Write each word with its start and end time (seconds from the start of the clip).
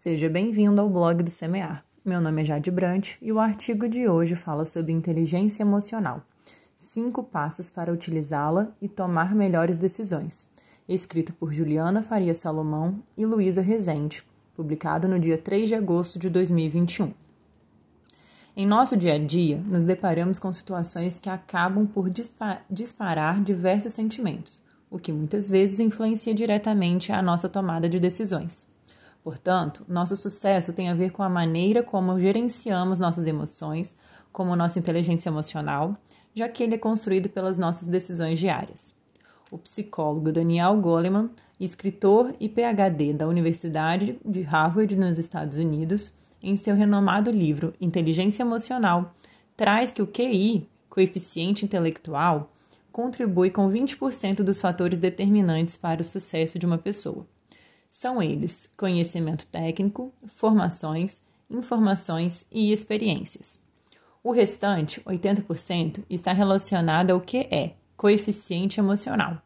Seja 0.00 0.30
bem-vindo 0.30 0.80
ao 0.80 0.88
blog 0.88 1.22
do 1.22 1.28
Semear. 1.28 1.84
Meu 2.02 2.22
nome 2.22 2.40
é 2.40 2.44
Jade 2.46 2.70
Brant 2.70 3.10
e 3.20 3.30
o 3.30 3.38
artigo 3.38 3.86
de 3.86 4.08
hoje 4.08 4.34
fala 4.34 4.64
sobre 4.64 4.92
inteligência 4.92 5.62
emocional. 5.62 6.22
Cinco 6.78 7.22
passos 7.22 7.68
para 7.68 7.92
utilizá-la 7.92 8.68
e 8.80 8.88
tomar 8.88 9.34
melhores 9.34 9.76
decisões. 9.76 10.48
Escrito 10.88 11.34
por 11.34 11.52
Juliana 11.52 12.02
Faria 12.02 12.34
Salomão 12.34 13.02
e 13.14 13.26
Luísa 13.26 13.60
Rezende, 13.60 14.24
publicado 14.56 15.06
no 15.06 15.18
dia 15.18 15.36
3 15.36 15.68
de 15.68 15.74
agosto 15.74 16.18
de 16.18 16.30
2021. 16.30 17.12
Em 18.56 18.66
nosso 18.66 18.96
dia 18.96 19.16
a 19.16 19.18
dia, 19.18 19.62
nos 19.66 19.84
deparamos 19.84 20.38
com 20.38 20.50
situações 20.50 21.18
que 21.18 21.28
acabam 21.28 21.86
por 21.86 22.08
disparar 22.70 23.42
diversos 23.42 23.92
sentimentos, 23.92 24.62
o 24.90 24.98
que 24.98 25.12
muitas 25.12 25.50
vezes 25.50 25.78
influencia 25.78 26.32
diretamente 26.32 27.12
a 27.12 27.20
nossa 27.20 27.50
tomada 27.50 27.86
de 27.86 28.00
decisões. 28.00 28.79
Portanto, 29.22 29.84
nosso 29.86 30.16
sucesso 30.16 30.72
tem 30.72 30.88
a 30.88 30.94
ver 30.94 31.10
com 31.12 31.22
a 31.22 31.28
maneira 31.28 31.82
como 31.82 32.18
gerenciamos 32.18 32.98
nossas 32.98 33.26
emoções, 33.26 33.98
como 34.32 34.56
nossa 34.56 34.78
inteligência 34.78 35.28
emocional, 35.28 35.96
já 36.34 36.48
que 36.48 36.62
ele 36.62 36.74
é 36.74 36.78
construído 36.78 37.28
pelas 37.28 37.58
nossas 37.58 37.86
decisões 37.86 38.38
diárias. 38.38 38.94
O 39.50 39.58
psicólogo 39.58 40.32
Daniel 40.32 40.76
Goleman, 40.80 41.30
escritor 41.58 42.34
e 42.40 42.48
PhD 42.48 43.12
da 43.12 43.28
Universidade 43.28 44.18
de 44.24 44.42
Harvard 44.42 44.96
nos 44.96 45.18
Estados 45.18 45.58
Unidos, 45.58 46.12
em 46.42 46.56
seu 46.56 46.74
renomado 46.74 47.30
livro 47.30 47.74
Inteligência 47.80 48.42
Emocional, 48.42 49.14
traz 49.56 49.90
que 49.90 50.00
o 50.00 50.06
QI, 50.06 50.66
coeficiente 50.88 51.64
intelectual, 51.64 52.50
contribui 52.90 53.50
com 53.50 53.70
20% 53.70 54.36
dos 54.36 54.60
fatores 54.60 54.98
determinantes 54.98 55.76
para 55.76 56.00
o 56.00 56.04
sucesso 56.04 56.58
de 56.58 56.64
uma 56.64 56.78
pessoa. 56.78 57.26
São 57.92 58.22
eles 58.22 58.72
conhecimento 58.76 59.48
técnico, 59.48 60.14
formações, 60.28 61.20
informações 61.50 62.46
e 62.48 62.70
experiências. 62.70 63.60
O 64.22 64.30
restante, 64.30 65.00
80%, 65.00 66.04
está 66.08 66.32
relacionado 66.32 67.10
ao 67.10 67.20
que 67.20 67.48
é 67.50 67.74
coeficiente 67.96 68.78
emocional. 68.78 69.42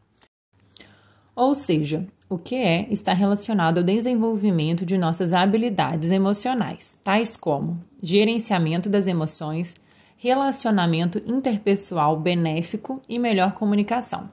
Ou 1.35 1.55
seja, 1.55 2.07
o 2.29 2.37
que 2.37 2.53
é 2.55 2.87
está 2.91 3.13
relacionado 3.13 3.79
ao 3.79 3.83
desenvolvimento 3.83 4.85
de 4.85 4.95
nossas 4.95 5.33
habilidades 5.33 6.11
emocionais, 6.11 7.01
tais 7.03 7.35
como 7.35 7.83
gerenciamento 8.01 8.87
das 8.87 9.07
emoções, 9.07 9.75
relacionamento 10.17 11.17
interpessoal 11.25 12.19
benéfico 12.19 13.01
e 13.09 13.17
melhor 13.17 13.53
comunicação. 13.53 14.29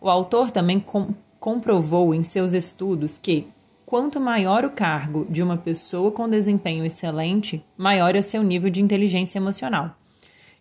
O 0.00 0.10
autor 0.10 0.50
também 0.50 0.80
com 0.80 1.14
comprovou 1.42 2.14
em 2.14 2.22
seus 2.22 2.52
estudos 2.52 3.18
que, 3.18 3.48
quanto 3.84 4.20
maior 4.20 4.64
o 4.64 4.70
cargo 4.70 5.26
de 5.28 5.42
uma 5.42 5.56
pessoa 5.56 6.12
com 6.12 6.28
desempenho 6.28 6.84
excelente, 6.84 7.64
maior 7.76 8.14
é 8.14 8.22
seu 8.22 8.44
nível 8.44 8.70
de 8.70 8.80
inteligência 8.80 9.40
emocional, 9.40 9.96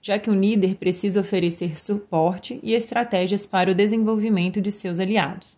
já 0.01 0.17
que 0.17 0.31
o 0.31 0.33
líder 0.33 0.77
precisa 0.77 1.19
oferecer 1.19 1.79
suporte 1.79 2.59
e 2.63 2.73
estratégias 2.73 3.45
para 3.45 3.69
o 3.69 3.75
desenvolvimento 3.75 4.59
de 4.59 4.71
seus 4.71 4.99
aliados, 4.99 5.55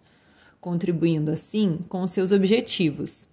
contribuindo 0.60 1.32
assim 1.32 1.80
com 1.88 2.06
seus 2.06 2.34
objetivos. 2.34 3.30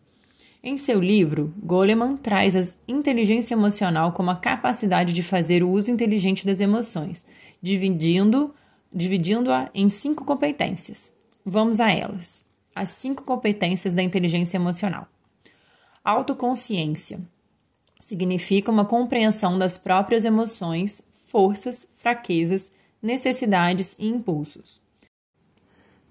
Em 0.63 0.77
seu 0.77 1.01
livro, 1.01 1.53
Goleman 1.61 2.17
traz 2.17 2.55
a 2.55 2.77
inteligência 2.87 3.55
emocional 3.55 4.13
como 4.13 4.31
a 4.31 4.37
capacidade 4.37 5.13
de 5.13 5.25
fazer 5.25 5.65
o 5.65 5.71
uso 5.71 5.91
inteligente 5.91 6.47
das 6.47 6.61
emoções, 6.61 7.27
dividindo 7.61 8.55
dividindo-a 8.93 9.71
em 9.75 9.89
cinco 9.89 10.25
competências. 10.25 11.19
Vamos 11.45 11.81
a 11.81 11.91
elas. 11.91 12.45
As 12.75 12.91
cinco 12.91 13.25
competências 13.25 13.95
da 13.95 14.03
inteligência 14.03 14.59
emocional. 14.59 15.09
Autoconsciência 16.05 17.21
significa 17.99 18.71
uma 18.71 18.85
compreensão 18.85 19.59
das 19.59 19.79
próprias 19.79 20.25
emoções, 20.25 21.07
forças, 21.25 21.93
fraquezas, 21.97 22.73
necessidades 23.03 23.97
e 23.99 24.07
impulsos. 24.07 24.81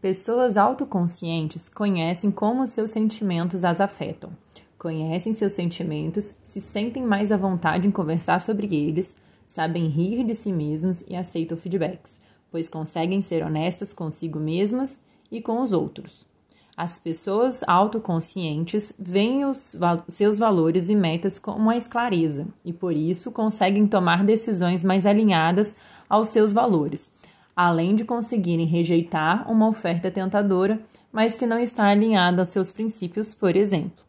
Pessoas 0.02 0.58
autoconscientes 0.58 1.70
conhecem 1.70 2.32
como 2.32 2.66
seus 2.66 2.92
sentimentos 2.92 3.64
as 3.64 3.82
afetam, 3.82 4.32
conhecem 4.78 5.34
seus 5.34 5.54
sentimentos, 5.54 6.36
se 6.42 6.62
sentem 6.62 7.04
mais 7.04 7.32
à 7.32 7.38
vontade 7.38 7.88
em 7.88 7.92
conversar 7.92 8.40
sobre 8.40 8.74
eles, 8.74 9.22
sabem 9.46 9.88
rir 9.88 10.24
de 10.24 10.34
si 10.34 10.52
mesmos 10.52 11.04
e 11.08 11.16
aceitam 11.16 11.58
feedbacks, 11.58 12.20
pois 12.50 12.70
conseguem 12.70 13.22
ser 13.22 13.44
honestas 13.44 13.94
consigo 13.94 14.40
mesmas 14.40 15.04
e 15.32 15.42
com 15.42 15.62
os 15.62 15.74
outros. 15.74 16.28
As 16.76 16.98
pessoas 16.98 17.62
autoconscientes 17.68 18.94
veem 18.98 19.44
os 19.44 19.78
seus 20.08 20.40
valores 20.40 20.88
e 20.88 20.96
metas 20.96 21.38
com 21.38 21.60
mais 21.60 21.88
clareza 21.88 22.48
e, 22.64 22.72
por 22.72 22.96
isso, 22.96 23.34
conseguem 23.34 23.86
tomar 23.86 24.24
decisões 24.24 24.82
mais 24.82 25.06
alinhadas 25.06 25.76
aos 26.10 26.30
seus 26.30 26.54
valores, 26.54 27.14
além 27.54 27.96
de 27.96 28.06
conseguirem 28.06 28.66
rejeitar 28.66 29.52
uma 29.52 29.68
oferta 29.68 30.10
tentadora, 30.10 30.80
mas 31.12 31.36
que 31.36 31.46
não 31.46 31.60
está 31.60 31.88
alinhada 31.88 32.42
aos 32.42 32.48
seus 32.48 32.72
princípios, 32.72 33.34
por 33.34 33.58
exemplo. 33.58 34.06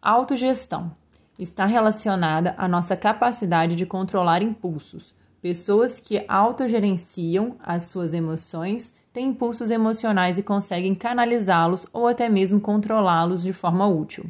autogestão 0.00 0.90
está 1.38 1.66
relacionada 1.66 2.54
à 2.56 2.66
nossa 2.66 2.96
capacidade 2.96 3.76
de 3.76 3.84
controlar 3.84 4.42
impulsos. 4.42 5.14
Pessoas 5.42 6.00
que 6.00 6.24
autogerenciam 6.26 7.56
as 7.62 7.90
suas 7.90 8.14
emoções 8.14 8.96
têm 9.12 9.28
impulsos 9.28 9.70
emocionais 9.70 10.38
e 10.38 10.42
conseguem 10.42 10.94
canalizá-los 10.94 11.86
ou 11.92 12.08
até 12.08 12.28
mesmo 12.28 12.60
controlá-los 12.60 13.42
de 13.42 13.52
forma 13.52 13.86
útil. 13.86 14.24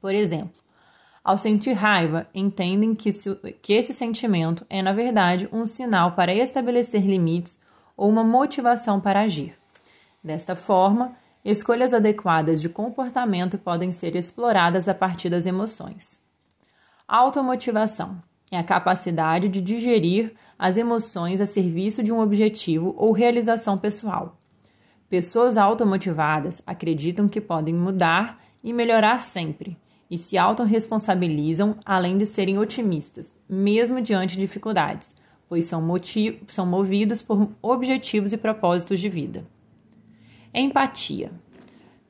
Por 0.00 0.14
exemplo, 0.14 0.60
ao 1.22 1.38
sentir 1.38 1.72
raiva, 1.72 2.26
entendem 2.34 2.94
que, 2.94 3.12
se, 3.12 3.34
que 3.62 3.72
esse 3.72 3.94
sentimento 3.94 4.66
é, 4.68 4.82
na 4.82 4.92
verdade, 4.92 5.48
um 5.52 5.66
sinal 5.66 6.12
para 6.12 6.34
estabelecer 6.34 7.02
limites 7.06 7.60
ou 7.96 8.08
uma 8.08 8.24
motivação 8.24 9.00
para 9.00 9.20
agir. 9.20 9.56
Desta 10.22 10.56
forma, 10.56 11.12
escolhas 11.44 11.94
adequadas 11.94 12.60
de 12.60 12.68
comportamento 12.68 13.56
podem 13.56 13.92
ser 13.92 14.16
exploradas 14.16 14.88
a 14.88 14.94
partir 14.94 15.30
das 15.30 15.46
emoções. 15.46 16.20
Automotivação 17.06 18.20
é 18.52 18.58
a 18.58 18.62
capacidade 18.62 19.48
de 19.48 19.62
digerir 19.62 20.34
as 20.58 20.76
emoções 20.76 21.40
a 21.40 21.46
serviço 21.46 22.02
de 22.02 22.12
um 22.12 22.20
objetivo 22.20 22.94
ou 22.98 23.10
realização 23.10 23.78
pessoal. 23.78 24.38
Pessoas 25.08 25.56
automotivadas 25.56 26.62
acreditam 26.66 27.28
que 27.28 27.40
podem 27.40 27.74
mudar 27.74 28.44
e 28.62 28.70
melhorar 28.70 29.22
sempre 29.22 29.76
e 30.10 30.18
se 30.18 30.36
autorresponsabilizam 30.36 31.78
além 31.82 32.18
de 32.18 32.26
serem 32.26 32.58
otimistas, 32.58 33.38
mesmo 33.48 34.02
diante 34.02 34.34
de 34.34 34.40
dificuldades, 34.40 35.14
pois 35.48 35.64
são, 35.64 35.82
são 36.46 36.66
movidos 36.66 37.22
por 37.22 37.48
objetivos 37.62 38.34
e 38.34 38.36
propósitos 38.36 39.00
de 39.00 39.08
vida. 39.08 39.46
Empatia. 40.52 41.32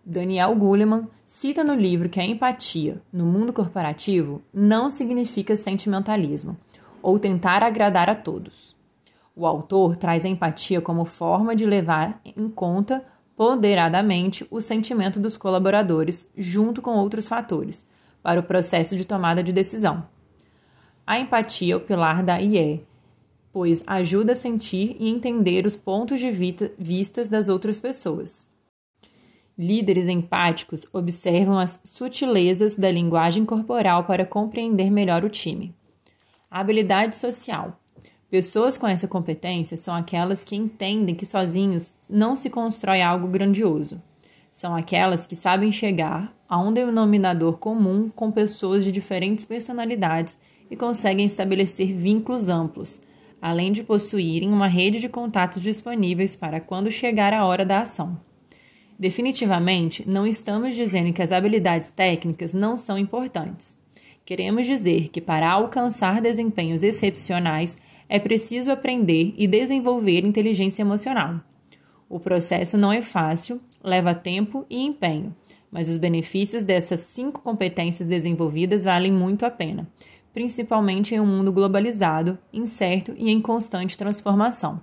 Daniel 0.05 0.57
Goleman 0.57 1.07
cita 1.25 1.63
no 1.63 1.75
livro 1.75 2.09
que 2.09 2.19
a 2.19 2.25
empatia, 2.25 3.01
no 3.13 3.25
mundo 3.25 3.53
corporativo, 3.53 4.43
não 4.53 4.91
significa 4.91 5.55
sentimentalismo, 5.55 6.57
ou 7.01 7.21
tentar 7.21 7.63
agradar 7.63 8.11
a 8.11 8.15
todos. 8.15 8.77
O 9.35 9.47
autor 9.47 9.97
traz 9.97 10.25
a 10.25 10.29
empatia 10.29 10.81
como 10.81 11.05
forma 11.05 11.55
de 11.55 11.65
levar 11.65 12.21
em 12.25 12.49
conta 12.49 13.05
ponderadamente 13.37 14.45
o 14.51 14.61
sentimento 14.61 15.21
dos 15.21 15.37
colaboradores, 15.37 16.31
junto 16.37 16.83
com 16.83 16.97
outros 16.97 17.29
fatores, 17.29 17.89
para 18.23 18.41
o 18.41 18.43
processo 18.43 18.97
de 18.97 19.05
tomada 19.05 19.43
de 19.43 19.53
decisão. 19.53 20.07
A 21.07 21.19
empatia 21.19 21.75
é 21.75 21.77
o 21.77 21.81
pilar 21.81 22.25
da 22.25 22.41
IE, 22.41 22.85
pois 23.53 23.83
ajuda 23.87 24.33
a 24.33 24.37
sentir 24.37 24.97
e 24.99 25.09
entender 25.09 25.65
os 25.65 25.77
pontos 25.77 26.19
de 26.19 26.31
vista 26.79 27.25
das 27.29 27.49
outras 27.49 27.79
pessoas. 27.79 28.51
Líderes 29.63 30.09
empáticos 30.09 30.85
observam 30.93 31.57
as 31.57 31.79
sutilezas 31.85 32.75
da 32.75 32.91
linguagem 32.91 33.45
corporal 33.45 34.03
para 34.03 34.27
compreender 34.27 34.91
melhor 34.91 35.25
o 35.25 35.31
time. 35.31 35.73
habilidade 36.51 37.15
social. 37.15 37.79
Pessoas 38.29 38.77
com 38.77 38.89
essa 38.89 39.07
competência 39.07 39.77
são 39.77 39.95
aquelas 39.95 40.43
que 40.43 40.57
entendem 40.57 41.15
que 41.15 41.25
sozinhos 41.25 41.95
não 42.11 42.35
se 42.35 42.51
constrói 42.51 43.03
algo 43.03 43.29
grandioso. 43.29 44.03
São 44.51 44.75
aquelas 44.75 45.27
que 45.27 45.37
sabem 45.37 45.71
chegar 45.71 46.35
a 46.49 46.59
um 46.59 46.73
denominador 46.73 47.57
comum 47.59 48.11
com 48.17 48.33
pessoas 48.33 48.85
de 48.85 48.91
diferentes 48.91 49.45
personalidades 49.45 50.41
e 50.73 50.77
conseguem 50.77 51.25
estabelecer 51.25 51.95
vínculos 51.95 52.49
amplos, 52.49 53.01
além 53.41 53.71
de 53.71 53.85
possuírem 53.85 54.53
uma 54.53 54.67
rede 54.67 54.99
de 54.99 55.09
contatos 55.09 55.63
disponíveis 55.63 56.35
para 56.35 56.61
quando 56.61 56.91
chegar 56.91 57.33
a 57.33 57.47
hora 57.47 57.65
da 57.65 57.83
ação. 57.83 58.19
Definitivamente, 59.03 60.09
não 60.09 60.25
estamos 60.25 60.77
dizendo 60.77 61.13
que 61.13 61.21
as 61.21 61.33
habilidades 61.33 61.91
técnicas 61.91 62.55
não 62.55 62.77
são 62.77 62.97
importantes. 62.97 63.77
Queremos 64.25 64.65
dizer 64.65 65.09
que 65.09 65.21
para 65.21 65.51
alcançar 65.51 66.21
desempenhos 66.21 66.85
excepcionais 66.85 67.77
é 68.09 68.21
preciso 68.21 68.71
aprender 68.71 69.35
e 69.37 69.49
desenvolver 69.49 70.25
inteligência 70.25 70.83
emocional. 70.83 71.41
O 72.09 72.21
processo 72.21 72.79
não 72.79 72.93
é 72.93 73.03
fácil, 73.03 73.61
leva 73.83 74.15
tempo 74.15 74.65
e 74.71 74.81
empenho, 74.81 75.35
mas 75.69 75.89
os 75.89 75.99
benefícios 75.99 76.65
dessas 76.65 77.01
cinco 77.01 77.41
competências 77.43 78.07
desenvolvidas 78.07 78.85
valem 78.85 79.11
muito 79.11 79.45
a 79.45 79.51
pena, 79.51 79.91
principalmente 80.33 81.13
em 81.13 81.19
um 81.19 81.27
mundo 81.27 81.51
globalizado, 81.51 82.39
incerto 82.53 83.13
e 83.19 83.33
em 83.33 83.41
constante 83.41 83.99
transformação. 83.99 84.81